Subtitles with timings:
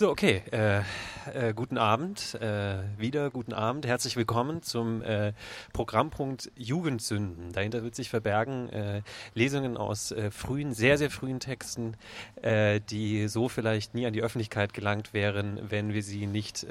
[0.00, 0.40] So, okay.
[0.50, 0.80] Äh,
[1.26, 2.34] äh, guten Abend.
[2.34, 3.86] Äh, wieder guten Abend.
[3.86, 5.32] Herzlich willkommen zum äh,
[5.72, 7.52] Programmpunkt Jugendsünden.
[7.52, 9.02] Dahinter wird sich verbergen äh,
[9.34, 11.96] Lesungen aus äh, frühen, sehr, sehr frühen Texten,
[12.90, 16.66] die so vielleicht nie an die Öffentlichkeit gelangt wären, wenn wir sie nicht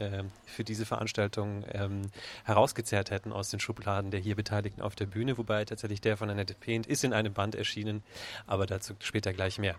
[0.45, 2.01] für diese Veranstaltung ähm,
[2.43, 5.37] herausgezerrt hätten aus den Schubladen der hier Beteiligten auf der Bühne.
[5.37, 8.03] Wobei tatsächlich der von Annette Pehnt ist in einem Band erschienen,
[8.47, 9.75] aber dazu später gleich mehr.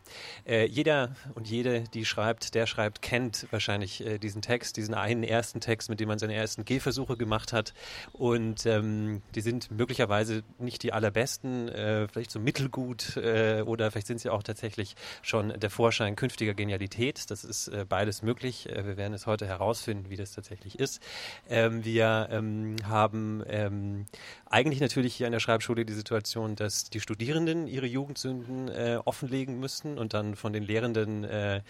[0.46, 5.88] jeder und jede, die schreibt, der schreibt, kennt wahrscheinlich diesen Text, diesen einen ersten Text,
[5.88, 7.74] mit dem man seine ersten Gehversuche gemacht hat.
[8.12, 14.06] Und ähm, die sind möglicherweise nicht die allerbesten, äh, vielleicht so mittelgut äh, oder vielleicht
[14.06, 17.30] sind sie auch tatsächlich schon der Vorschein künftiger Genialität.
[17.30, 18.68] Das ist äh, beides möglich.
[18.68, 21.00] Äh, wir werden es heute herausfinden, wie das tatsächlich ist.
[21.48, 24.06] Ähm, wir ähm, haben ähm,
[24.46, 29.60] eigentlich natürlich hier an der Schreibschule die Situation, dass die Studierenden ihre Jugendsünden äh, offenlegen
[29.60, 31.62] müssen und dann von den Lehrenden äh,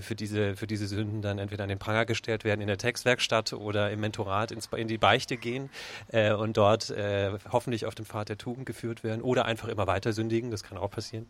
[0.00, 3.52] für diese für diese Sünden dann entweder an den Pranger gestellt werden in der Textwerkstatt
[3.52, 5.70] oder im Mentorat ins, in die Beichte gehen
[6.12, 9.86] äh, und dort äh, hoffentlich auf dem Pfad der Tugend geführt werden oder einfach immer
[9.86, 11.26] weiter sündigen, das kann auch passieren.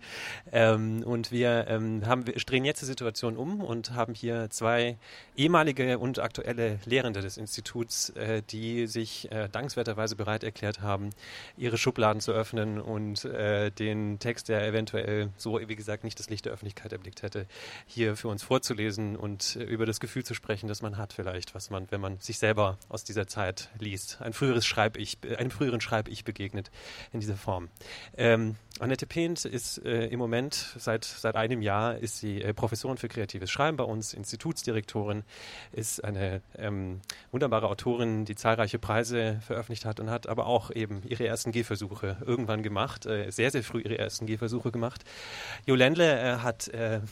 [0.53, 4.97] Ähm, und wir ähm, haben wir drehen jetzt die Situation um und haben hier zwei
[5.37, 11.11] ehemalige und aktuelle Lehrende des Instituts, äh, die sich äh, dankenswerterweise bereit erklärt haben
[11.57, 16.31] ihre Schubladen zu öffnen und äh, den Text, der eventuell so, wie gesagt, nicht das
[16.31, 17.47] Licht der Öffentlichkeit erblickt hätte,
[17.87, 21.55] hier für uns vorzulesen und äh, über das Gefühl zu sprechen, das man hat vielleicht,
[21.55, 24.21] was man, wenn man sich selber aus dieser Zeit liest.
[24.21, 26.71] Ein früheres Schreib-Ich, einem früheren Schreib-Ich begegnet
[27.13, 27.69] in dieser Form.
[28.17, 32.97] Ähm, Annette Pehnt ist äh, im Moment, seit, seit einem Jahr, ist sie äh, Professorin
[32.97, 35.25] für kreatives Schreiben bei uns, Institutsdirektorin,
[35.73, 37.01] ist eine ähm,
[37.33, 42.19] wunderbare Autorin, die zahlreiche Preise veröffentlicht hat und hat aber auch eben ihre ersten Gehversuche
[42.25, 45.05] irgendwann gemacht, äh, sehr, sehr früh ihre ersten Gehversuche gemacht.
[45.67, 46.71] Jo Ländle äh, hat,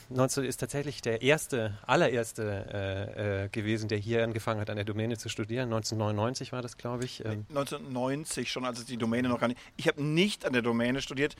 [0.09, 4.85] 19, äh, ist tatsächlich der erste, allererste äh, gewesen, der hier angefangen hat, an der
[4.85, 5.65] Domäne zu studieren.
[5.65, 7.25] 1999 war das, glaube ich.
[7.25, 7.45] Ähm.
[7.49, 9.59] 1990 schon, als es die Domäne noch gar nicht.
[9.75, 11.35] Ich habe nicht an der Domäne studiert.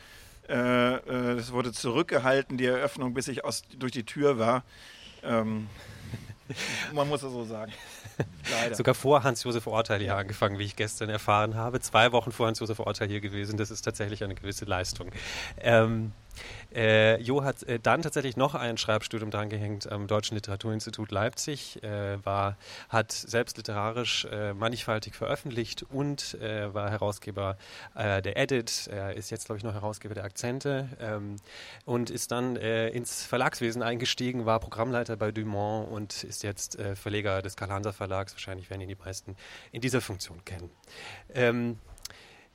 [0.47, 4.63] Es wurde zurückgehalten, die Eröffnung, bis ich aus, durch die Tür war.
[5.24, 5.68] Ähm,
[6.94, 7.72] man muss es so sagen.
[8.50, 8.75] Leider.
[8.75, 10.18] Sogar vor Hans-Josef Orteil hier ja.
[10.18, 11.80] angefangen, wie ich gestern erfahren habe.
[11.80, 13.57] Zwei Wochen vor Hans-Josef Orteil hier gewesen.
[13.57, 15.12] Das ist tatsächlich eine gewisse Leistung.
[15.59, 16.13] Ähm,
[16.74, 22.24] äh, Jo hat äh, dann tatsächlich noch ein Schreibstudium drangehängt am Deutschen Literaturinstitut Leipzig, äh,
[22.25, 22.58] war,
[22.90, 27.58] hat selbst literarisch äh, mannigfaltig veröffentlicht und äh, war Herausgeber
[27.96, 31.38] äh, der Edit, er ist jetzt, glaube ich, noch Herausgeber der Akzente ähm,
[31.86, 37.56] und ist dann ins Verlagswesen eingestiegen, war Programmleiter bei Dumont und ist jetzt Verleger des
[37.56, 38.34] Karl-Hanser Verlags.
[38.34, 39.36] Wahrscheinlich werden ihn die meisten
[39.72, 40.69] in dieser Funktion kennen.
[41.34, 41.78] Ähm,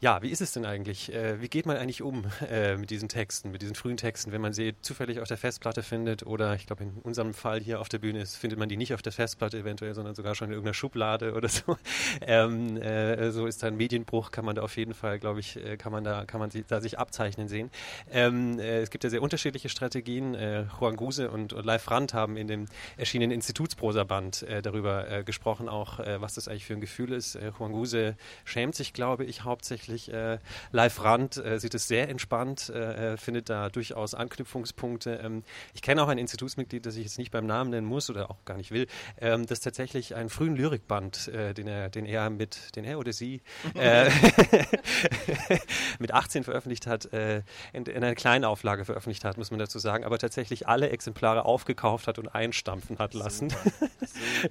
[0.03, 1.15] ja, wie ist es denn eigentlich?
[1.15, 4.41] Äh, wie geht man eigentlich um äh, mit diesen Texten, mit diesen frühen Texten, wenn
[4.41, 7.89] man sie zufällig auf der Festplatte findet oder ich glaube in unserem Fall hier auf
[7.89, 10.55] der Bühne ist, findet man die nicht auf der Festplatte eventuell, sondern sogar schon in
[10.55, 11.77] irgendeiner Schublade oder so.
[12.21, 15.57] Ähm, äh, so ist da ein Medienbruch, kann man da auf jeden Fall, glaube ich,
[15.57, 17.71] äh, kann man da, kann man sie, da sich abzeichnen sehen.
[18.11, 20.35] Ähm, äh, es gibt ja sehr unterschiedliche Strategien.
[20.35, 25.99] Äh, Juan Guse und, und Leif Brandt haben in dem erschienenen Institutsprosaband darüber gesprochen, auch
[25.99, 27.39] was das eigentlich für ein Gefühl ist.
[27.59, 30.13] Juan Guse schämt sich, glaube ich, hauptsächlich tatsächlich.
[30.13, 30.39] Äh,
[30.73, 35.21] Live Rand äh, sieht es sehr entspannt, äh, findet da durchaus Anknüpfungspunkte.
[35.23, 35.45] Ähm,
[35.75, 38.45] ich kenne auch ein Institutsmitglied, das ich jetzt nicht beim Namen nennen muss oder auch
[38.45, 38.87] gar nicht will,
[39.21, 43.13] ähm, das tatsächlich einen frühen Lyrikband, äh, den, er, den er mit, den er oder
[43.13, 43.43] sie
[43.75, 44.11] äh,
[45.99, 47.43] mit 18 veröffentlicht hat, äh,
[47.73, 51.45] in, in einer kleinen Auflage veröffentlicht hat, muss man dazu sagen, aber tatsächlich alle Exemplare
[51.45, 53.51] aufgekauft hat und einstampfen hat lassen.
[53.51, 53.71] Super.
[53.71, 53.89] Super.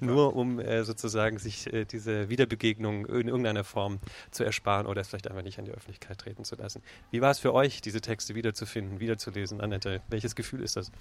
[0.00, 4.00] Nur um sozusagen sich diese Wiederbegegnung in irgendeiner Form
[4.30, 6.82] zu ersparen oder es vielleicht einfach nicht an die Öffentlichkeit treten zu lassen.
[7.10, 9.60] Wie war es für euch, diese Texte wiederzufinden, wiederzulesen?
[9.60, 10.92] Annette, welches Gefühl ist das?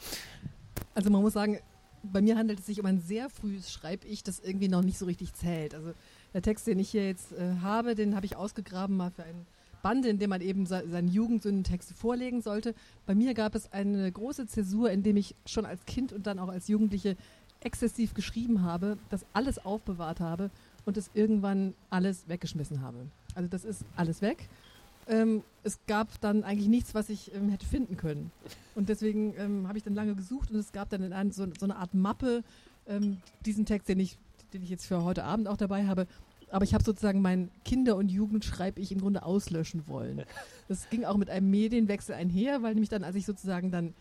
[0.95, 1.59] Also man muss sagen,
[2.03, 5.05] bei mir handelt es sich um ein sehr frühes Schreib-Ich, das irgendwie noch nicht so
[5.05, 5.75] richtig zählt.
[5.75, 5.93] Also
[6.33, 9.45] der Text, den ich hier jetzt äh, habe, den habe ich ausgegraben mal für einen
[9.83, 12.75] Band, in dem man eben seine Jugendsündentexte vorlegen sollte.
[13.07, 16.37] Bei mir gab es eine große Zäsur, in dem ich schon als Kind und dann
[16.37, 17.17] auch als Jugendliche
[17.61, 20.51] exzessiv geschrieben habe, das alles aufbewahrt habe
[20.85, 23.07] und es irgendwann alles weggeschmissen habe.
[23.35, 24.47] Also das ist alles weg.
[25.07, 28.31] Ähm, es gab dann eigentlich nichts, was ich ähm, hätte finden können.
[28.75, 31.65] Und deswegen ähm, habe ich dann lange gesucht und es gab dann in so, so,
[31.65, 32.43] eine Art Mappe
[32.87, 34.17] ähm, diesen Text, den ich,
[34.53, 36.07] den ich jetzt für heute Abend auch dabei habe.
[36.51, 40.23] Aber ich habe sozusagen mein Kinder- und Jugendschreib ich im Grunde auslöschen wollen.
[40.67, 43.93] Das ging auch mit einem Medienwechsel einher, weil nämlich dann, als ich sozusagen dann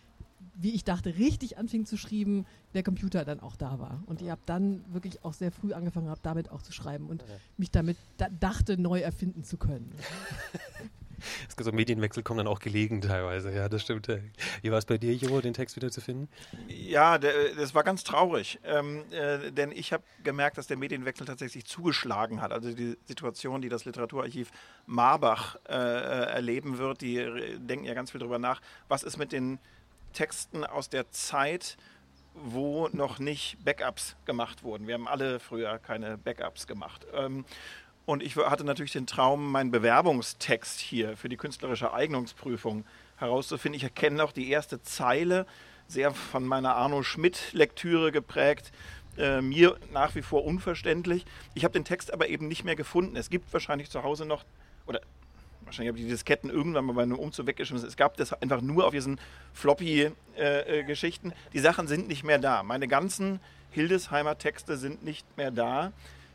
[0.54, 4.02] wie ich dachte, richtig anfing zu schreiben, der Computer dann auch da war.
[4.06, 7.24] Und ich habe dann wirklich auch sehr früh angefangen, habe damit auch zu schreiben und
[7.56, 9.92] mich damit da dachte, neu erfinden zu können.
[11.58, 14.08] So Medienwechsel kommen dann auch gelegen teilweise, ja, das stimmt.
[14.62, 16.28] Wie war es bei dir, Jo, den Text wieder zu finden?
[16.68, 21.26] Ja, der, das war ganz traurig, ähm, äh, denn ich habe gemerkt, dass der Medienwechsel
[21.26, 22.52] tatsächlich zugeschlagen hat.
[22.52, 24.50] Also die Situation, die das Literaturarchiv
[24.86, 29.18] Marbach äh, äh erleben wird, die äh, denken ja ganz viel darüber nach, was ist
[29.18, 29.58] mit den
[30.12, 31.76] Texten aus der Zeit,
[32.34, 34.86] wo noch nicht Backups gemacht wurden.
[34.86, 37.06] Wir haben alle früher keine Backups gemacht.
[37.12, 37.44] Ähm,
[38.06, 42.84] und ich hatte natürlich den Traum, meinen Bewerbungstext hier für die künstlerische Eignungsprüfung
[43.16, 43.76] herauszufinden.
[43.76, 45.46] Ich erkenne auch die erste Zeile,
[45.86, 48.72] sehr von meiner Arno Schmidt-Lektüre geprägt.
[49.16, 51.24] Äh, mir nach wie vor unverständlich.
[51.54, 53.16] Ich habe den Text aber eben nicht mehr gefunden.
[53.16, 54.44] Es gibt wahrscheinlich zu Hause noch,
[54.86, 55.00] oder
[55.70, 57.88] wahrscheinlich habe ich die Disketten irgendwann mal bei einem Umzug weggeschmissen.
[57.88, 59.20] Es gab das einfach nur auf diesen
[59.54, 61.30] Floppy-Geschichten.
[61.30, 62.64] Äh, äh, die Sachen sind nicht mehr da.
[62.64, 63.38] Meine ganzen
[63.70, 65.92] Hildesheimer Texte sind nicht mehr da.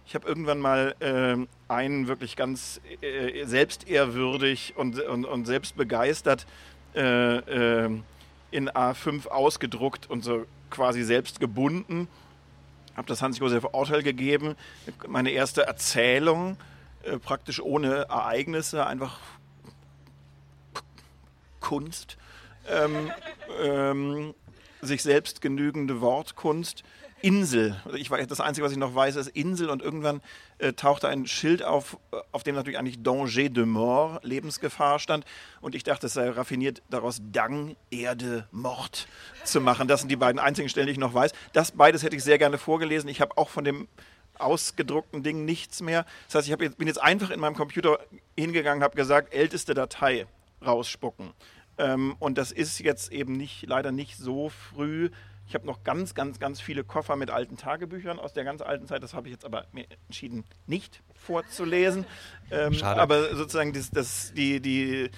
[0.08, 1.36] Ich habe irgendwann mal äh,
[1.68, 6.46] einen wirklich ganz äh, selbstehrwürdig und, und, und selbstbegeistert
[6.96, 7.90] äh, äh
[8.52, 12.08] in A5 ausgedruckt und so quasi selbst gebunden.
[12.96, 14.56] Habe das Hans-Josef Ortel gegeben.
[15.06, 16.56] Meine erste Erzählung,
[17.06, 19.20] äh, praktisch ohne Ereignisse, einfach
[21.60, 22.18] Kunst.
[22.68, 23.12] Ähm,
[23.62, 24.34] ähm,
[24.82, 26.84] sich selbst genügende Wortkunst.
[27.22, 27.82] Insel.
[27.96, 30.22] Ich weiß, das Einzige, was ich noch weiß, ist Insel und irgendwann
[30.60, 31.98] äh, tauchte ein Schild auf,
[32.32, 35.26] auf dem natürlich eigentlich Danger de Mort, Lebensgefahr stand.
[35.60, 39.08] Und ich dachte, es sei raffiniert, daraus Dang, Erde, Mord
[39.44, 39.88] zu machen.
[39.88, 41.32] Das sind die beiden einzigen Stellen, die ich noch weiß.
[41.54, 43.10] Das beides hätte ich sehr gerne vorgelesen.
[43.10, 43.88] Ich habe auch von dem
[44.40, 46.06] ausgedruckten Ding nichts mehr.
[46.28, 48.00] Das heißt, ich jetzt, bin jetzt einfach in meinem Computer
[48.38, 50.28] hingegangen, habe gesagt, älteste Datei
[50.66, 51.34] rausspucken.
[51.78, 55.10] Ähm, und das ist jetzt eben nicht, leider nicht so früh
[55.48, 58.88] ich habe noch ganz, ganz, ganz viele Koffer mit alten Tagebüchern aus der ganz alten
[58.88, 59.04] Zeit.
[59.04, 62.06] Das habe ich jetzt aber mir entschieden, nicht vorzulesen.
[62.50, 63.00] Ähm, Schade.
[63.00, 65.12] Aber sozusagen das, das, die, die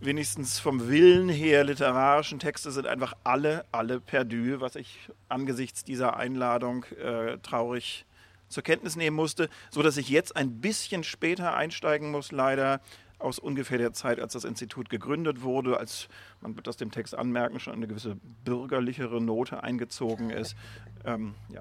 [0.00, 6.16] wenigstens vom Willen her literarischen Texte sind einfach alle, alle perdu, was ich angesichts dieser
[6.16, 8.04] Einladung äh, traurig
[8.50, 12.80] zur Kenntnis nehmen musste, so dass ich jetzt ein bisschen später einsteigen muss, leider
[13.18, 16.08] aus ungefähr der Zeit, als das Institut gegründet wurde, als
[16.40, 20.56] man wird das dem Text anmerken, schon eine gewisse bürgerlichere Note eingezogen ist.
[21.04, 21.60] Ähm, ja.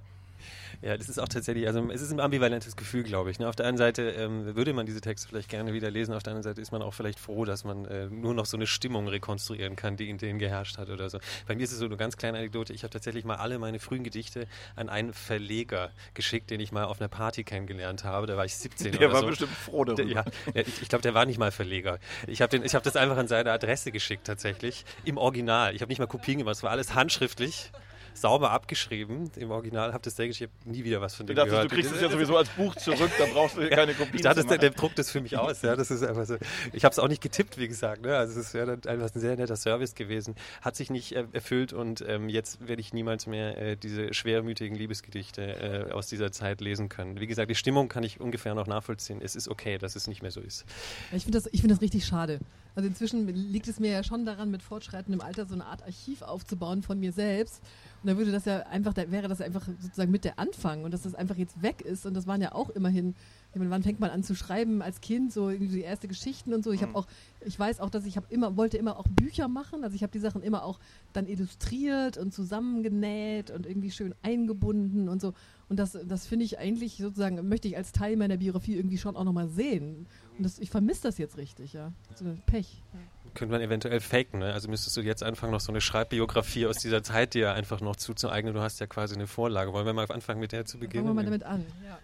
[0.81, 3.39] Ja, das ist auch tatsächlich, also es ist ein ambivalentes Gefühl, glaube ich.
[3.39, 3.47] Ne?
[3.47, 6.31] Auf der einen Seite ähm, würde man diese Texte vielleicht gerne wieder lesen, auf der
[6.31, 9.07] anderen Seite ist man auch vielleicht froh, dass man äh, nur noch so eine Stimmung
[9.07, 11.19] rekonstruieren kann, die in denen geherrscht hat oder so.
[11.47, 12.74] Bei mir ist es so eine ganz kleine Anekdote.
[12.74, 16.86] Ich habe tatsächlich mal alle meine frühen Gedichte an einen Verleger geschickt, den ich mal
[16.86, 18.27] auf einer Party kennengelernt habe.
[18.27, 19.27] Da war ich 17 der oder war so.
[19.27, 20.03] bestimmt froh darüber.
[20.03, 22.00] Der, ja, ich, ich glaube, der war nicht mal Verleger.
[22.27, 25.75] Ich habe hab das einfach an seine Adresse geschickt tatsächlich, im Original.
[25.75, 27.71] Ich habe nicht mal Kopien gemacht, es war alles handschriftlich
[28.14, 31.72] sauber abgeschrieben im Original, habe das sehr geschrieben, nie wieder was von dem dachtest, gehört.
[31.72, 34.44] Du kriegst es ja sowieso als Buch zurück, da brauchst du keine Kopien Ich dachte,
[34.44, 35.62] der, der druckt das für mich aus.
[35.62, 36.38] Ja, das ist einfach so.
[36.74, 38.02] Ich habe es auch nicht getippt, wie gesagt.
[38.04, 38.16] Ne?
[38.16, 40.36] Also es wäre einfach ein sehr netter Service gewesen.
[40.62, 44.76] Hat sich nicht äh, erfüllt und ähm, jetzt werde ich niemals mehr äh, diese schwermütigen
[44.76, 47.20] Liebesgedichte äh, aus dieser Zeit lesen können.
[47.20, 49.22] Wie gesagt, die Stimmung kann ich ungefähr noch nachvollziehen.
[49.22, 50.66] Es ist okay, dass es nicht mehr so ist.
[51.12, 52.40] Ich finde das, find das richtig schade.
[52.75, 56.21] Also inzwischen liegt es mir ja schon daran, mit fortschreitendem Alter so eine Art Archiv
[56.21, 57.62] aufzubauen von mir selbst
[58.01, 60.94] und da würde das ja einfach, da wäre das einfach sozusagen mit der Anfang und
[60.94, 62.06] dass das einfach jetzt weg ist.
[62.06, 63.13] Und das waren ja auch immerhin,
[63.51, 66.54] ich meine, wann fängt man an zu schreiben als Kind, so irgendwie die erste Geschichten
[66.54, 66.71] und so.
[66.71, 66.95] Ich habe mhm.
[66.95, 67.07] auch,
[67.45, 69.83] ich weiß auch, dass ich habe immer, wollte immer auch Bücher machen.
[69.83, 70.80] Also ich habe die Sachen immer auch
[71.12, 75.33] dann illustriert und zusammengenäht und irgendwie schön eingebunden und so.
[75.69, 79.15] Und das, das finde ich eigentlich sozusagen, möchte ich als Teil meiner Biografie irgendwie schon
[79.15, 80.08] auch nochmal sehen.
[80.38, 81.94] Und das, ich vermisse das jetzt richtig, ja.
[82.15, 82.82] So Pech.
[82.94, 83.00] Ja
[83.34, 84.39] könnte man eventuell faken.
[84.39, 84.53] Ne?
[84.53, 87.96] Also müsstest du jetzt anfangen, noch so eine Schreibbiografie aus dieser Zeit dir einfach noch
[87.96, 88.53] zuzueignen.
[88.53, 89.74] Du hast ja quasi eine Vorlage.
[89.74, 91.05] Wollen wir mal anfangen, mit der zu beginnen?
[91.05, 92.00] Fangen wir mal damit an, ja.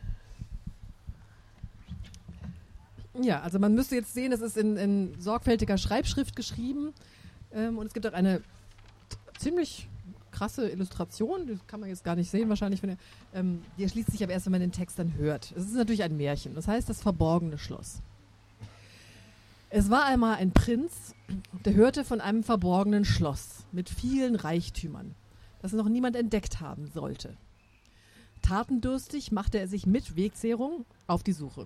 [3.22, 6.94] Ja, also man müsste jetzt sehen, es ist in, in sorgfältiger Schreibschrift geschrieben
[7.54, 8.42] ähm, und es gibt auch eine
[9.40, 9.88] ziemlich
[10.36, 12.98] krasse Illustration, die kann man jetzt gar nicht sehen wahrscheinlich, wenn er,
[13.34, 15.54] ähm, die erschließt sich aber erst, wenn man den Text dann hört.
[15.56, 18.01] Es ist natürlich ein Märchen, das heißt das verborgene Schloss.
[19.70, 21.15] Es war einmal ein Prinz,
[21.65, 25.15] der hörte von einem verborgenen Schloss mit vielen Reichtümern,
[25.62, 27.36] das noch niemand entdeckt haben sollte.
[28.42, 31.65] Tatendurstig machte er sich mit Wegzehrung auf die Suche.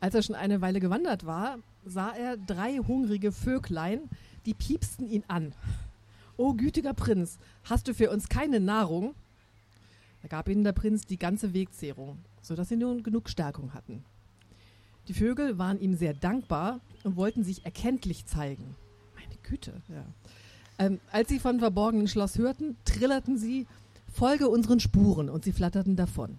[0.00, 4.02] Als er schon eine Weile gewandert war, sah er drei hungrige Vöglein,
[4.46, 5.52] die piepsten ihn an.
[6.38, 9.14] O gütiger Prinz, hast du für uns keine Nahrung?
[10.22, 14.04] Da gab ihnen der Prinz die ganze Wegzehrung, sodass sie nun genug Stärkung hatten.
[15.08, 18.76] Die Vögel waren ihm sehr dankbar und wollten sich erkenntlich zeigen.
[19.16, 20.04] Meine Güte, ja.
[20.78, 23.66] Ähm, als sie von verborgenen Schloss hörten, trillerten sie,
[24.12, 26.38] folge unseren Spuren und sie flatterten davon.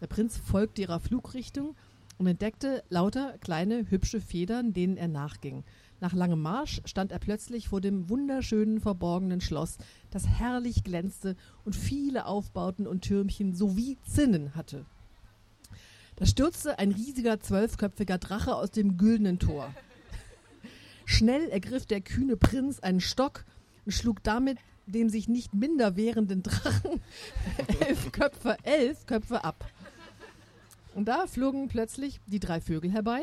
[0.00, 1.76] Der Prinz folgte ihrer Flugrichtung
[2.20, 5.64] und entdeckte lauter kleine, hübsche Federn, denen er nachging.
[6.00, 9.78] Nach langem Marsch stand er plötzlich vor dem wunderschönen verborgenen Schloss,
[10.10, 11.34] das herrlich glänzte
[11.64, 14.84] und viele Aufbauten und Türmchen sowie Zinnen hatte.
[16.16, 19.74] Da stürzte ein riesiger zwölfköpfiger Drache aus dem güldenen Tor.
[21.06, 23.46] Schnell ergriff der kühne Prinz einen Stock
[23.86, 27.00] und schlug damit dem sich nicht minder wehrenden Drachen
[27.80, 29.64] elf Köpfe, elf Köpfe ab.
[30.94, 33.22] Und da flogen plötzlich die drei Vögel herbei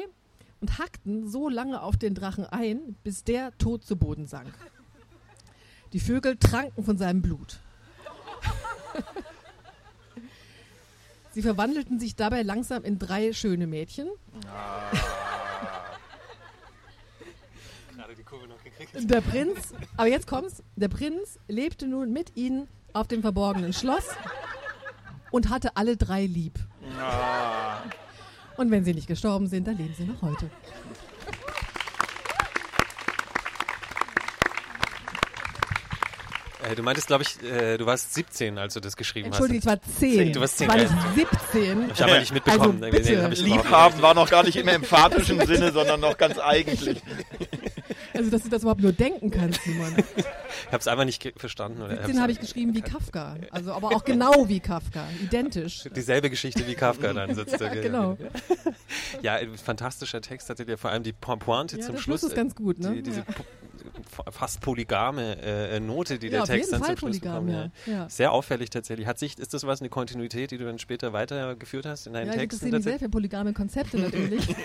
[0.61, 4.53] und hackten so lange auf den Drachen ein, bis der tot zu Boden sank.
[5.93, 7.59] Die Vögel tranken von seinem Blut.
[11.31, 14.07] Sie verwandelten sich dabei langsam in drei schöne Mädchen.
[17.95, 18.91] Gerade die Kurve noch gekriegt.
[19.09, 24.05] Der Prinz, aber jetzt kommt's, der Prinz lebte nun mit ihnen auf dem verborgenen Schloss
[25.29, 26.57] und hatte alle drei lieb.
[26.99, 27.81] Ah.
[28.57, 30.49] Und wenn sie nicht gestorben sind, dann leben sie noch heute.
[36.67, 39.65] Äh, du meintest, glaube ich, äh, du warst 17, als du das geschrieben Entschuldige, ich
[39.65, 39.85] hast.
[39.85, 40.33] war 10.
[40.33, 40.83] Du warst 10, Ich war ja.
[40.83, 41.89] nicht 17.
[41.91, 42.83] Ich habe aber nicht mitbekommen.
[42.83, 43.23] Also bitte.
[43.23, 47.01] hab ich überhaupt Liebhaben war noch gar nicht im emphatischen Sinne, sondern noch ganz eigentlich.
[48.17, 49.93] Also, dass du das überhaupt nur denken kannst, Simon.
[50.17, 51.81] Ich habe es einfach nicht verstanden.
[51.81, 53.35] Oder 17 habe ich geschrieben wie Kafka.
[53.51, 55.05] Also, aber auch genau wie Kafka.
[55.23, 55.83] Identisch.
[55.95, 57.81] Dieselbe Geschichte wie Kafka dann sozusagen.
[57.81, 58.17] Genau.
[59.21, 62.19] Ja, fantastischer Text hatte der vor allem die Po- Pointe Ja, zum Schluss.
[62.21, 62.93] Schluss ist ganz gut, ne?
[62.95, 63.25] Die, diese Ja.
[64.31, 67.71] fast polygame äh, Note, die Ja, der Text dann Fall zum Schluss polygam, bekommt.
[67.85, 67.93] ja.
[67.93, 68.09] Ja.
[68.09, 69.07] Sehr auffällig tatsächlich.
[69.07, 72.27] Hat sich, ist das was, eine Kontinuität, die du dann später weitergeführt hast in deinen
[72.27, 72.65] Ja, Texten?
[72.67, 74.47] interessiere mich sehr für polygame Konzepte natürlich.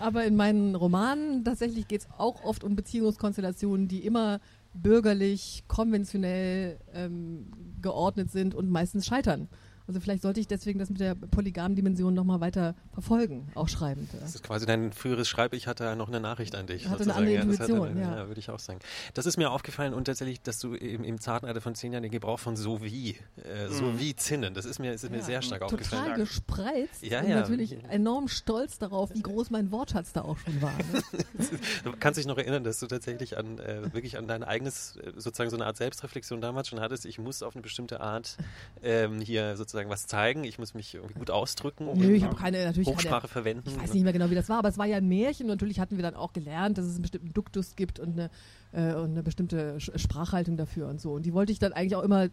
[0.00, 4.40] Aber in meinen Romanen tatsächlich geht es auch oft um Beziehungskonstellationen, die immer
[4.74, 7.46] bürgerlich, konventionell ähm,
[7.80, 9.48] geordnet sind und meistens scheitern.
[9.88, 14.12] Also vielleicht sollte ich deswegen das mit der polygamen Dimension nochmal weiter verfolgen, auch schreibend.
[14.12, 14.20] ja.
[14.20, 16.84] Das ist quasi dein früheres Schreib, ich hatte noch eine Nachricht an dich.
[16.88, 17.18] Hatte eine sozusagen.
[17.18, 18.28] andere ja, das Intuition, eine- ja.
[18.28, 18.80] würde ich auch sagen.
[19.14, 22.02] Das ist mir aufgefallen und tatsächlich, dass du im, im zarten Alter von zehn Jahren
[22.02, 25.22] den Gebrauch von so wie, äh, so wie Zinnen, das ist mir, ist mir Ja,
[25.24, 26.14] sehr stark Total aufgefallen.
[26.16, 27.36] gespreizt Ja, und ja.
[27.36, 30.72] natürlich enorm stolz darauf, wie groß mein Wortschatz da auch schon war.
[30.92, 31.02] Ne?
[31.84, 35.12] Du kannst dich noch erinnern, dass du tatsächlich an, äh, wirklich an dein eigenes, äh,
[35.16, 37.06] sozusagen so eine Art Selbstreflexion damals schon hattest.
[37.06, 38.36] Ich muss auf eine bestimmte Art
[38.82, 40.44] ähm, hier sozusagen was zeigen.
[40.44, 41.88] Ich muss mich irgendwie gut ausdrücken.
[41.94, 43.68] Nö, ich habe keine, natürlich keine, Hochsprache verwenden.
[43.68, 45.52] Ich weiß nicht mehr genau, wie das war, aber es war ja ein Märchen und
[45.52, 48.30] natürlich hatten wir dann auch gelernt, dass es einen bestimmten Duktus gibt und eine,
[48.72, 51.12] äh, und eine bestimmte Sprachhaltung dafür und so.
[51.12, 52.30] Und die wollte ich dann eigentlich auch immer äh,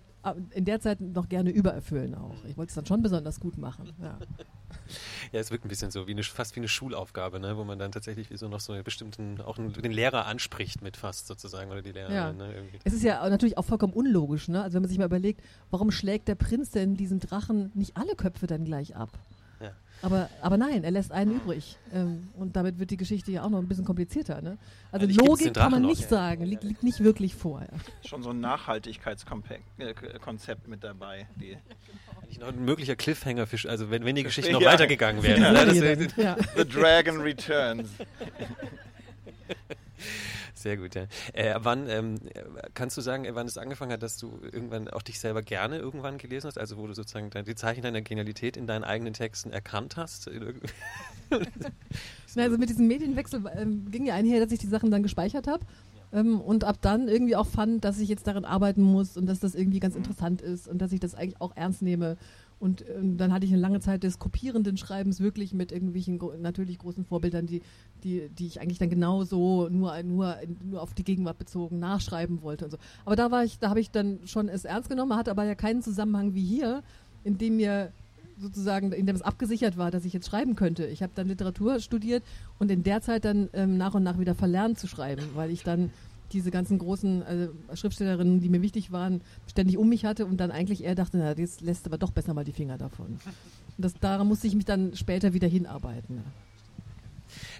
[0.51, 2.35] in der Zeit noch gerne übererfüllen auch.
[2.47, 3.93] Ich wollte es dann schon besonders gut machen.
[4.01, 4.17] Ja.
[5.31, 7.57] Ja, es wirkt ein bisschen so, wie eine, fast wie eine Schulaufgabe, ne?
[7.57, 10.81] wo man dann tatsächlich wie so noch so einen bestimmten, auch einen, den Lehrer anspricht
[10.81, 12.15] mit fast sozusagen oder die Lehrerin.
[12.15, 12.33] Ja.
[12.33, 12.53] Ne?
[12.83, 14.61] Es ist ja natürlich auch vollkommen unlogisch, ne?
[14.61, 18.15] Also wenn man sich mal überlegt, warum schlägt der Prinz denn diesem Drachen nicht alle
[18.15, 19.09] Köpfe dann gleich ab?
[19.59, 19.71] Ja.
[20.01, 21.77] Aber, aber nein, er lässt einen übrig.
[21.93, 24.41] Ähm, und damit wird die Geschichte ja auch noch ein bisschen komplizierter.
[24.41, 24.57] Ne?
[24.91, 26.07] Also Eigentlich Logik kann man noch, nicht ja.
[26.09, 27.61] sagen, liegt, liegt nicht wirklich vor.
[27.61, 27.67] Ja.
[28.07, 31.27] Schon so ein Nachhaltigkeitskonzept mit dabei.
[31.37, 31.57] Die
[32.21, 34.73] Eigentlich noch ein möglicher Cliffhanger, für, also wenn, wenn die Geschichte noch Ja.
[34.73, 35.39] weitergegangen wäre.
[35.39, 36.07] ne?
[36.55, 37.89] The Dragon Returns.
[40.65, 41.03] Sehr gut, ja.
[41.33, 42.41] Äh, wann, ähm, äh,
[42.73, 45.77] kannst du sagen, äh, wann es angefangen hat, dass du irgendwann auch dich selber gerne
[45.77, 46.57] irgendwann gelesen hast?
[46.57, 50.27] Also wo du sozusagen dein, die Zeichen deiner Genialität in deinen eigenen Texten erkannt hast?
[52.35, 55.45] Na, also mit diesem Medienwechsel ähm, ging ja einher, dass ich die Sachen dann gespeichert
[55.45, 55.63] habe.
[56.11, 59.39] Ähm, und ab dann irgendwie auch fand, dass ich jetzt daran arbeiten muss und dass
[59.39, 62.17] das irgendwie ganz interessant ist und dass ich das eigentlich auch ernst nehme.
[62.59, 66.33] Und ähm, dann hatte ich eine lange Zeit des kopierenden Schreibens wirklich mit irgendwelchen gro
[66.39, 67.61] natürlich großen Vorbildern, die,
[68.03, 72.65] die, die ich eigentlich dann genauso nur, nur, nur auf die Gegenwart bezogen nachschreiben wollte
[72.65, 72.77] und so.
[73.03, 75.55] Aber da war ich, da habe ich dann schon es ernst genommen, hatte aber ja
[75.55, 76.81] keinen Zusammenhang wie hier,
[77.23, 77.91] in dem mir
[78.39, 80.85] sozusagen, in dem es abgesichert war, dass ich jetzt schreiben könnte.
[80.85, 82.23] Ich habe dann Literatur studiert
[82.59, 85.63] und in der Zeit dann ähm, nach und nach wieder verlernt zu schreiben, weil ich
[85.63, 85.91] dann
[86.35, 90.51] diese ganzen großen also Schriftstellerinnen, die mir wichtig waren, ständig um mich hatte und dann
[90.51, 93.07] eigentlich eher dachte, na, jetzt lässt aber doch besser mal die Finger davon.
[93.07, 93.19] Und
[93.77, 96.23] das, daran musste ich mich dann später wieder hinarbeiten.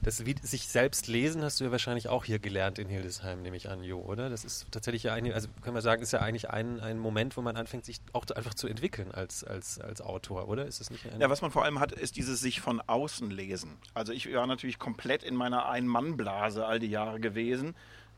[0.03, 3.58] Das wie, sich selbst lesen hast du ja wahrscheinlich auch hier gelernt in Hildesheim, nehme
[3.58, 4.29] ich an, Jo, oder?
[4.29, 7.38] Das ist tatsächlich ja eine, also können wir sagen, ist ja eigentlich ein, ein Moment,
[7.38, 10.65] wo man anfängt, sich auch einfach zu entwickeln als, als, als Autor, oder?
[10.65, 13.29] Ist es nicht ein Ja, was man vor allem hat, ist dieses sich von außen
[13.29, 13.77] lesen.
[13.94, 17.75] Also ich war natürlich komplett in meiner Ein-Mann-Blase all die Jahre gewesen.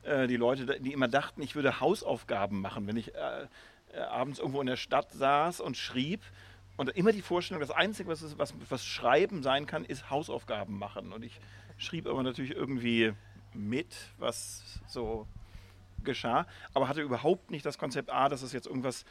[0.07, 3.47] Äh, die Leute, die immer dachten, ich würde Hausaufgaben machen, wenn ich äh,
[3.93, 6.21] äh, abends irgendwo in der Stadt saß und schrieb.
[6.77, 10.77] Und immer die Vorstellung, das Einzige, was, es- was, was Schreiben sein kann, ist Hausaufgaben
[10.77, 11.11] machen.
[11.11, 11.39] Und ich
[11.77, 13.13] schrieb aber natürlich irgendwie
[13.53, 15.27] mit, was so
[16.03, 19.03] geschah, aber hatte überhaupt nicht das Konzept A, dass es jetzt irgendwas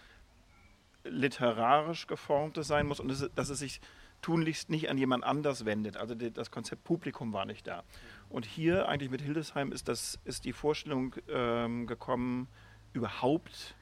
[1.05, 3.81] literarisch geformtes sein muss und dass es sich
[4.23, 5.97] tunlichst nicht an jemand anders wendet.
[5.97, 7.85] Also das Konzept Publikum war nicht da.
[8.29, 12.49] Und hier eigentlich mit Hildesheim ist, das, ist die Vorstellung ähm, gekommen,
[12.93, 13.77] überhaupt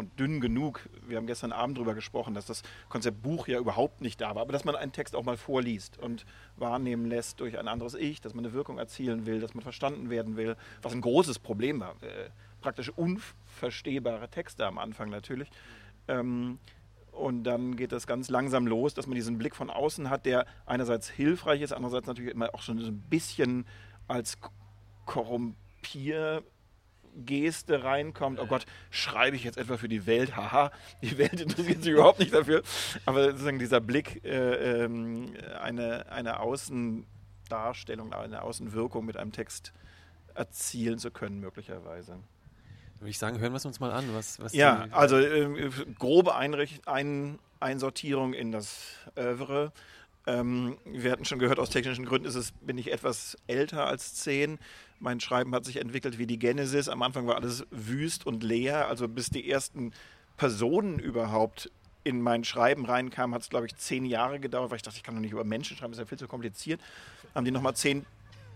[0.00, 4.00] und dünn genug, wir haben gestern Abend darüber gesprochen, dass das Konzept Buch ja überhaupt
[4.00, 6.24] nicht da war, aber dass man einen Text auch mal vorliest und
[6.56, 10.08] wahrnehmen lässt durch ein anderes Ich, dass man eine Wirkung erzielen will, dass man verstanden
[10.08, 12.02] werden will, was ein großes Problem war.
[12.02, 12.30] Äh,
[12.62, 15.50] praktisch unverstehbare Texte am Anfang natürlich.
[16.08, 16.58] Ähm,
[17.12, 20.46] und dann geht das ganz langsam los, dass man diesen Blick von außen hat, der
[20.66, 23.66] einerseits hilfreich ist, andererseits natürlich immer auch schon so ein bisschen
[24.08, 24.38] als
[25.06, 26.42] Korrumpier
[27.16, 28.38] Geste reinkommt.
[28.40, 30.36] Oh Gott, schreibe ich jetzt etwa für die Welt?
[30.36, 30.70] Haha,
[31.02, 32.62] die Welt interessiert sich überhaupt nicht dafür.
[33.06, 39.72] Aber sozusagen dieser Blick, äh, ähm, eine, eine Außendarstellung, eine Außenwirkung mit einem Text
[40.34, 42.18] erzielen zu können, möglicherweise.
[43.00, 44.04] Würde ich sagen, hören wir es uns mal an.
[44.12, 49.72] Was, was ja, also äh, grobe Einricht ein Einsortierung in das Övre.
[50.26, 54.14] Ähm, wir hatten schon gehört, aus technischen Gründen ist es, bin ich etwas älter als
[54.16, 54.58] zehn.
[54.98, 56.90] Mein Schreiben hat sich entwickelt wie die Genesis.
[56.90, 58.88] Am Anfang war alles wüst und leer.
[58.88, 59.92] Also bis die ersten
[60.36, 61.70] Personen überhaupt
[62.04, 65.02] in mein Schreiben reinkamen, hat es, glaube ich, zehn Jahre gedauert, weil ich dachte, ich
[65.02, 66.80] kann doch nicht über Menschen schreiben, das ist ja viel zu kompliziert.
[67.34, 68.04] Haben die nochmal zehn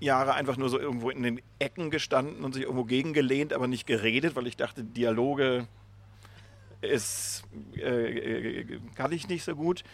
[0.01, 3.87] Jahre einfach nur so irgendwo in den Ecken gestanden und sich irgendwo gegengelehnt, aber nicht
[3.87, 5.67] geredet, weil ich dachte, Dialoge
[6.81, 7.45] ist,
[7.77, 9.85] äh, äh kann ich nicht so gut.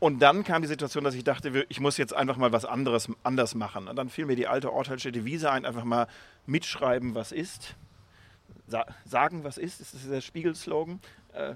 [0.00, 3.10] Und dann kam die Situation, dass ich dachte, ich muss jetzt einfach mal was anderes
[3.22, 3.86] anders machen.
[3.86, 6.06] Und dann fiel mir die alte Orthalsstädte Wiese ein, einfach mal
[6.46, 7.76] mitschreiben, was ist.
[8.66, 11.00] Sa sagen, was ist, das ist der Spiegelslogan.
[11.34, 11.54] Äh,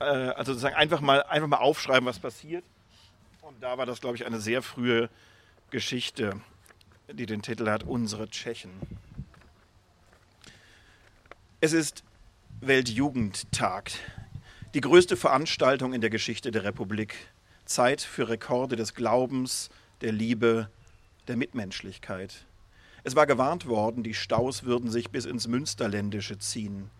[0.00, 2.64] äh, also sozusagen einfach mal, einfach mal aufschreiben, was passiert.
[3.40, 5.08] Und da war das, glaube ich, eine sehr frühe
[5.70, 6.40] Geschichte,
[7.10, 8.70] die den Titel hat, Unsere Tschechen.
[11.60, 12.02] Es ist
[12.60, 13.92] Weltjugendtag,
[14.74, 17.14] die größte Veranstaltung in der Geschichte der Republik
[17.64, 20.68] Zeit für Rekorde des Glaubens, der Liebe,
[21.28, 22.46] der Mitmenschlichkeit.
[23.04, 26.90] Es war gewarnt worden, die Staus würden sich bis ins Münsterländische ziehen.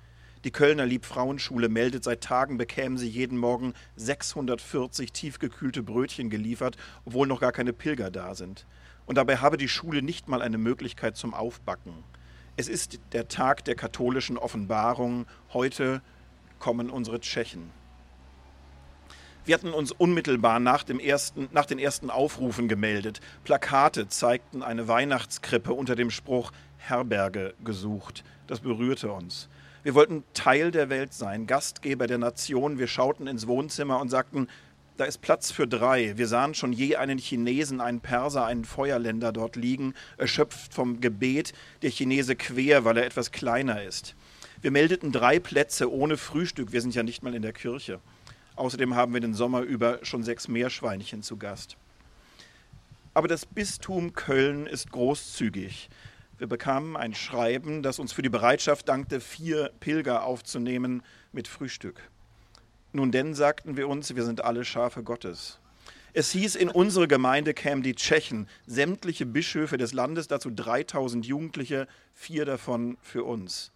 [0.45, 7.29] Die Kölner Liebfrauenschule meldet, seit Tagen bekämen sie jeden Morgen 640 tiefgekühlte Brötchen geliefert, obwohl
[7.29, 8.67] noch gar keine Pilger da sind.
[9.07, 11.93] Und dabei habe die Schule nicht mal eine Möglichkeit zum Aufbacken.
[12.57, 15.27] Es ist der Tag der katholischen Offenbarung.
[15.53, 16.03] Heute
[16.59, 17.71] kommen unsere Tschechen.
[19.45, 23.21] Wir hatten uns unmittelbar nach, dem ersten, nach den ersten Aufrufen gemeldet.
[23.43, 28.23] Plakate zeigten eine Weihnachtskrippe unter dem Spruch Herberge gesucht.
[28.47, 29.49] Das berührte uns.
[29.83, 32.79] Wir wollten Teil der Welt sein, Gastgeber der Nation.
[32.79, 34.47] Wir schauten ins Wohnzimmer und sagten,
[34.97, 36.17] da ist Platz für drei.
[36.17, 41.53] Wir sahen schon je einen Chinesen, einen Perser, einen Feuerländer dort liegen, erschöpft vom Gebet,
[41.83, 44.15] der Chinese quer, weil er etwas kleiner ist.
[44.61, 46.73] Wir meldeten drei Plätze ohne Frühstück.
[46.73, 48.01] Wir sind ja nicht mal in der Kirche.
[48.55, 51.77] Außerdem haben wir den Sommer über schon sechs Meerschweinchen zu Gast.
[53.15, 55.91] Aber das Bistum Köln ist großzügig.
[56.39, 61.03] Wir bekamen ein Schreiben, das uns für die Bereitschaft dankte, vier Pilger aufzunehmen
[61.33, 62.09] mit Frühstück.
[62.93, 65.59] Nun denn, sagten wir uns, wir sind alle Schafe Gottes.
[66.13, 71.89] Es hieß, in unsere Gemeinde kämen die Tschechen, sämtliche Bischöfe des Landes, dazu 3000 Jugendliche,
[72.13, 73.73] vier davon für uns.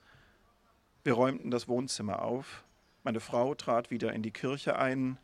[1.02, 2.64] Wir räumten das Wohnzimmer auf
[3.06, 5.16] meine Frau trat wieder in die Kirche ein.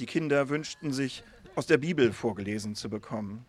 [0.00, 1.22] Die Kinder wünschten sich,
[1.56, 3.44] aus der Bibel vorgelesen zu bekommen.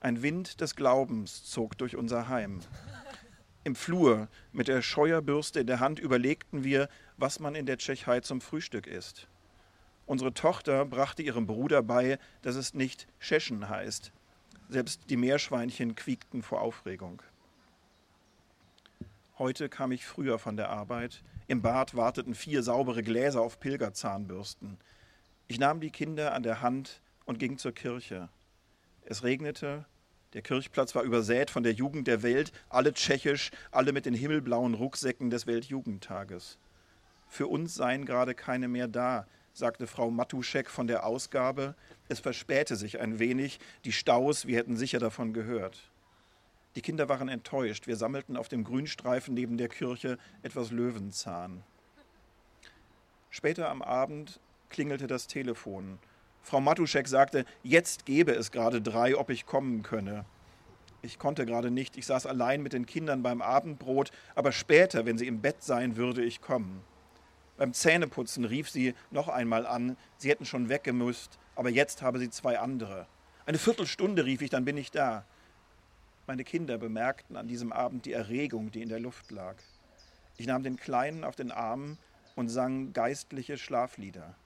[0.00, 2.58] Ein Wind des Glaubens zog durch unser Heim.
[3.62, 6.88] Im Flur mit der Scheuerbürste in der Hand überlegten wir,
[7.18, 9.26] was man in der Tschechei zum Frühstück isst.
[10.06, 14.12] Unsere Tochter brachte ihrem Bruder bei, dass es nicht Scheschen heißt.
[14.70, 17.22] Selbst die Meerschweinchen quiekten vor Aufregung.
[19.38, 21.22] Heute kam ich früher von der Arbeit.
[21.46, 24.78] Im Bad warteten vier saubere Gläser auf Pilgerzahnbürsten.
[25.46, 28.28] Ich nahm die Kinder an der Hand und ging zur Kirche.
[29.04, 29.86] Es regnete,
[30.34, 34.74] der Kirchplatz war übersät von der Jugend der Welt, alle tschechisch, alle mit den himmelblauen
[34.74, 36.58] Rucksäcken des Weltjugendtages.
[37.28, 41.74] Für uns seien gerade keine mehr da, sagte Frau Matuschek von der Ausgabe.
[42.08, 45.90] Es verspäte sich ein wenig, die Staus, wir hätten sicher davon gehört.
[46.74, 47.86] Die Kinder waren enttäuscht.
[47.86, 51.64] Wir sammelten auf dem Grünstreifen neben der Kirche etwas Löwenzahn.
[53.30, 55.98] Später am Abend klingelte das Telefon.
[56.40, 60.24] Frau Matuschek sagte, jetzt gebe es gerade drei, ob ich kommen könne.
[61.02, 65.18] Ich konnte gerade nicht, ich saß allein mit den Kindern beim Abendbrot, aber später, wenn
[65.18, 66.82] sie im Bett seien, würde ich kommen.
[67.58, 72.30] Beim Zähneputzen rief sie noch einmal an, sie hätten schon weggemüsst, aber jetzt habe sie
[72.30, 73.08] zwei andere.
[73.46, 75.24] Eine Viertelstunde rief ich, dann bin ich da.
[76.28, 79.56] Meine Kinder bemerkten an diesem Abend die Erregung, die in der Luft lag.
[80.36, 81.98] Ich nahm den Kleinen auf den Arm
[82.36, 84.36] und sang geistliche Schlaflieder.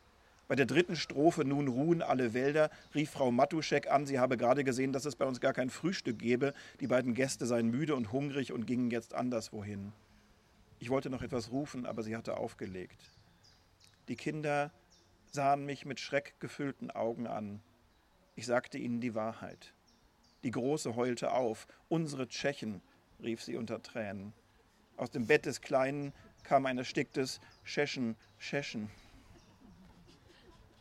[0.49, 4.65] Bei der dritten Strophe Nun ruhen alle Wälder rief Frau Matuschek an, sie habe gerade
[4.65, 6.55] gesehen, dass es bei uns gar kein Frühstück gebe.
[6.81, 9.93] Die beiden Gäste seien müde und hungrig und gingen jetzt anderswohin.
[10.83, 13.09] Ich wollte noch etwas rufen, aber sie hatte aufgelegt.
[14.09, 14.73] Die Kinder
[15.31, 17.63] sahen mich mit schreckgefüllten Augen an.
[18.35, 19.75] Ich sagte ihnen die Wahrheit.
[20.43, 21.69] Die Große heulte auf.
[21.89, 22.83] Unsere Tschechen,
[23.23, 24.33] rief sie unter Tränen.
[24.97, 28.91] Aus dem Bett des Kleinen kam ein ersticktes Scheschen, Scheschen.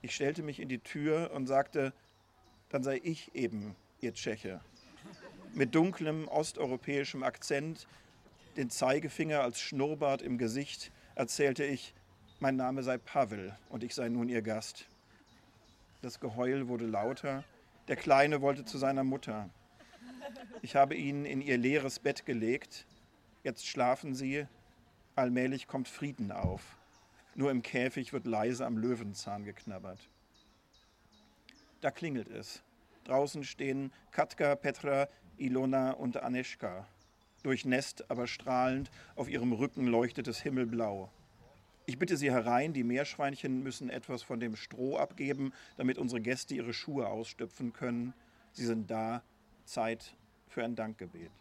[0.02, 1.94] Ich stellte mich in die Tür und sagte,
[2.70, 4.62] dann sei ich eben Ihr Tscheche.
[5.54, 7.88] Mit dunklem osteuropäischem Akzent,
[8.58, 11.94] den Zeigefinger als Schnurrbart im Gesicht, erzählte ich,
[12.40, 14.88] mein Name sei Pavel und ich sei nun Ihr Gast.
[16.02, 17.44] Das Geheul wurde lauter,
[17.88, 19.50] der Kleine wollte zu seiner Mutter.
[20.62, 22.86] Ich habe ihn in ihr leeres Bett gelegt,
[23.44, 24.48] jetzt schlafen sie,
[25.16, 26.78] allmählich kommt Frieden auf.
[27.36, 30.00] Nur im Käfig wird leise am Löwenzahn geknabbert.
[31.80, 32.64] Da klingelt es.
[33.06, 36.88] Draußen stehen Katka, Petra, Ilona und Aneschka.
[37.44, 41.10] Durchnässt, aber strahlend, auf ihrem Rücken leuchtet es himmelblau.
[41.86, 46.54] Ich bitte Sie herein, die Meerschweinchen müssen etwas von dem Stroh abgeben, damit unsere Gäste
[46.54, 48.14] ihre Schuhe ausstüpfen können.
[48.54, 49.24] Sie sind da,
[49.66, 50.16] Zeit
[50.48, 51.32] für ein Dankgebet.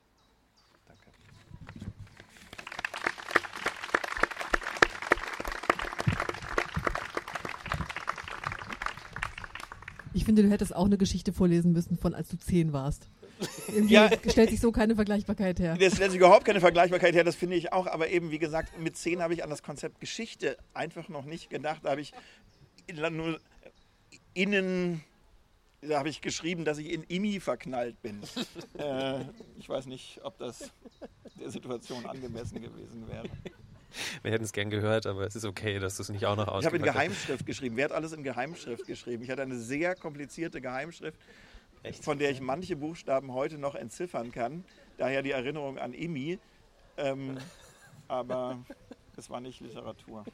[10.12, 13.08] Ich finde, du hättest auch eine Geschichte vorlesen müssen, von als du zehn warst.
[13.68, 15.76] Irgendwie ja, stellt sich so keine Vergleichbarkeit her.
[15.78, 17.86] Das stellt sich überhaupt keine Vergleichbarkeit her, das finde ich auch.
[17.86, 21.50] Aber eben, wie gesagt, mit zehn habe ich an das Konzept Geschichte einfach noch nicht
[21.50, 21.80] gedacht.
[21.84, 22.12] Da habe ich
[22.92, 23.40] nur
[24.34, 25.04] innen,
[25.80, 28.20] da habe ich geschrieben, dass ich in Imi verknallt bin.
[28.78, 29.20] äh,
[29.58, 30.70] ich weiß nicht, ob das
[31.38, 33.28] der Situation angemessen gewesen wäre.
[34.22, 36.48] Wir hätten es gern gehört, aber es ist okay, dass du es nicht auch noch
[36.48, 37.76] ausgepackt Ich habe in Geheimschrift geschrieben.
[37.76, 39.24] Wer hat alles in Geheimschrift geschrieben?
[39.24, 41.18] Ich hatte eine sehr komplizierte Geheimschrift,
[41.82, 42.04] Echt?
[42.04, 44.64] von der ich manche Buchstaben heute noch entziffern kann.
[44.98, 46.38] Daher die Erinnerung an Imi.
[46.96, 47.38] Ähm,
[48.08, 48.58] aber
[49.16, 50.24] es war nicht Literatur.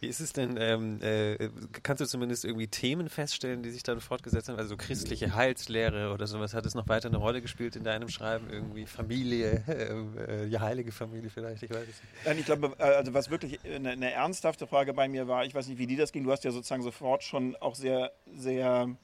[0.00, 1.50] Wie ist es denn, ähm, äh,
[1.82, 4.56] kannst du zumindest irgendwie Themen feststellen, die sich dann fortgesetzt haben?
[4.56, 8.48] Also christliche Heilslehre oder sowas, hat es noch weiter eine Rolle gespielt in deinem Schreiben?
[8.50, 12.00] Irgendwie Familie, äh, die heilige Familie vielleicht, ich weiß es nicht.
[12.24, 15.54] Nein, ich glaube, äh, also was wirklich eine, eine, ernsthafte Frage bei mir war, ich
[15.54, 18.96] weiß nicht, wie die das ging, du hast ja sozusagen sofort schon auch sehr, sehr,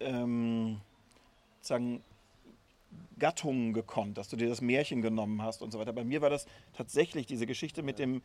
[0.00, 0.80] ähm,
[1.56, 2.02] sozusagen
[3.18, 5.92] Gattungen gekonnt, dass du dir das Märchen genommen hast und so weiter.
[5.92, 8.22] Bei mir war das tatsächlich diese Geschichte mit dem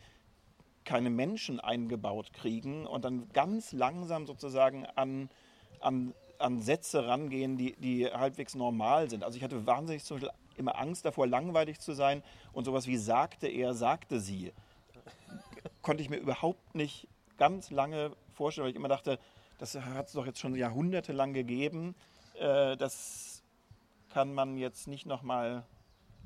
[0.84, 5.28] keine Menschen eingebaut kriegen und dann ganz langsam sozusagen an,
[5.80, 9.24] an, an Sätze rangehen, die, die halbwegs normal sind.
[9.24, 12.96] Also ich hatte wahnsinnig zum Beispiel immer Angst davor, langweilig zu sein und sowas wie
[12.96, 14.52] sagte er, sagte sie,
[15.82, 19.18] konnte ich mir überhaupt nicht ganz lange vorstellen, weil ich immer dachte,
[19.58, 21.94] das hat es doch jetzt schon jahrhundertelang gegeben.
[22.38, 23.42] Äh, das
[24.10, 25.64] kann man jetzt nicht nochmal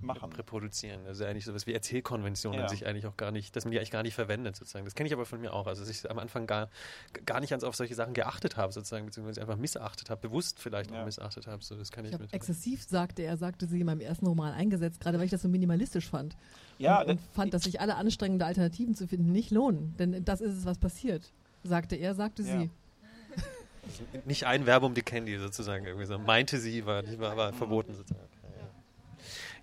[0.02, 0.32] machen.
[0.32, 1.06] Reproduzieren.
[1.06, 2.68] Also eigentlich sowas wie Erzählkonventionen ja.
[2.68, 4.84] sich eigentlich auch gar nicht, dass man die eigentlich gar nicht verwendet sozusagen.
[4.84, 5.66] Das kenne ich aber von mir auch.
[5.66, 6.68] Also dass ich am Anfang gar,
[7.26, 10.90] gar nicht ganz auf solche Sachen geachtet habe sozusagen, beziehungsweise einfach missachtet habe, bewusst vielleicht
[10.90, 11.00] ja.
[11.00, 11.62] auch missachtet habe.
[11.62, 12.32] So, das kann ich, ich mit.
[12.32, 15.48] Exzessiv sagte er, sagte sie in meinem ersten Roman eingesetzt, gerade weil ich das so
[15.48, 16.36] minimalistisch fand.
[16.78, 19.94] Ja, und, und fand, dass sich alle anstrengende Alternativen zu finden nicht lohnen.
[19.98, 21.32] Denn das ist es, was passiert.
[21.62, 22.60] Sagte er, sagte ja.
[22.60, 22.70] sie.
[24.24, 26.18] Nicht ein Verbum die Candy sozusagen irgendwie so.
[26.18, 28.28] Meinte sie, war, war, war verboten sozusagen.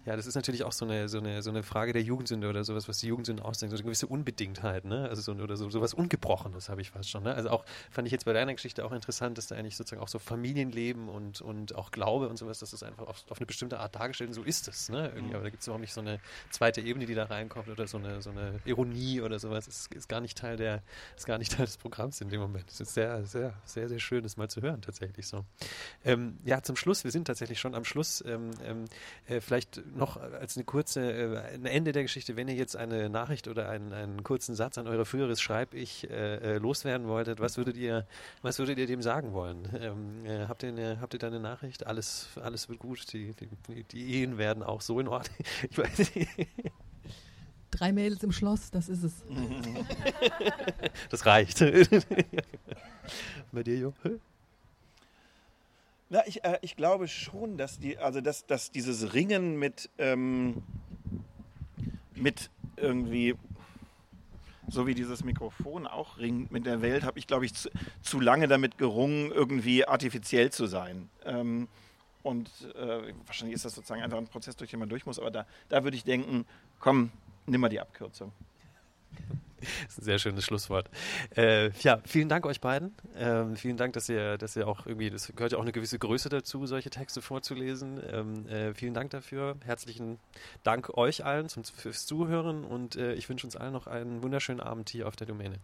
[0.08, 2.64] Ja, das ist natürlich auch so eine, so eine, so eine Frage der Jugendsünde oder
[2.64, 5.10] sowas, was die Jugendsünde ausdenkt, so eine gewisse Unbedingtheit, ne?
[5.10, 7.24] Also so, oder so, sowas Ungebrochenes habe ich fast schon.
[7.24, 7.34] Ne?
[7.34, 10.08] Also auch, fand ich jetzt bei deiner Geschichte auch interessant, dass da eigentlich sozusagen auch
[10.08, 13.82] so Familienleben und, und auch Glaube und sowas, dass das einfach auf, auf eine bestimmte
[13.82, 15.12] Art dargestellt und so ist es, ne?
[15.14, 17.86] Irgendwie, aber da gibt es überhaupt nicht so eine zweite Ebene, die da reinkommt oder
[17.86, 19.66] so eine, so eine Ironie oder sowas.
[19.66, 20.84] Das ist, ist gar nicht Teil der,
[21.18, 22.70] ist gar nicht Teil des Programms in dem Moment.
[22.70, 25.44] Das ist sehr, sehr, sehr, sehr schön, das mal zu hören, tatsächlich so.
[26.06, 28.86] Ähm, ja, zum Schluss, wir sind tatsächlich schon am Schluss, ähm, ähm,
[29.28, 33.10] äh, vielleicht noch als eine kurze, äh, ein Ende der Geschichte, wenn ihr jetzt eine
[33.10, 37.58] Nachricht oder einen, einen kurzen Satz an eure früheres Schreib-Ich äh, äh, loswerden wolltet, was
[37.58, 38.08] würdet ihr,
[38.42, 39.68] was würdet ihr dem sagen wollen?
[39.80, 41.86] Ähm, äh, habt, ihr eine, habt ihr da eine Nachricht?
[41.86, 43.34] Alles, alles wird gut, die,
[43.68, 45.38] die, die Ehen werden auch so in Ordnung.
[45.70, 46.30] Ich weiß nicht.
[47.72, 49.24] Drei Mädels im Schloss, das ist es.
[51.10, 51.60] das reicht.
[53.52, 53.94] Bei dir, Jo?
[56.10, 60.64] Na, ich, äh, ich glaube schon, dass, die, also dass, dass dieses Ringen mit, ähm,
[62.16, 63.36] mit irgendwie,
[64.70, 67.70] so wie dieses Mikrofon auch ringt mit der Welt, habe ich, glaube ich, zu,
[68.02, 71.10] zu, lange damit gerungen, irgendwie artifiziell zu sein.
[71.26, 71.68] Ähm,
[72.24, 75.32] und äh, wahrscheinlich ist das sozusagen einfach ein Prozess, durch den man durch muss, aber
[75.32, 76.46] da, da würde ich denken,
[76.80, 77.12] komm,
[77.48, 78.32] nimm mal die Abkürzung.
[79.60, 80.90] Das ist ein sehr schönes Schlusswort.
[81.36, 82.96] Äh, ja, vielen Dank euch beiden.
[83.16, 86.00] Ähm, vielen Dank, dass ihr, dass ihr auch irgendwie, das gehört ja auch eine gewisse
[86.00, 88.02] Größe dazu, solche Texte vorzulesen.
[88.12, 89.58] Ähm, äh, vielen Dank dafür.
[89.66, 90.20] Herzlichen
[90.64, 94.60] Dank euch allen zum, fürs Zuhören und äh, ich wünsche uns allen noch einen wunderschönen
[94.60, 95.60] Abend hier auf der Domäne.